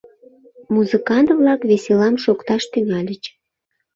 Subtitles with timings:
[0.75, 3.23] Музыкант-влак веселам шокташ тӱҥальыч.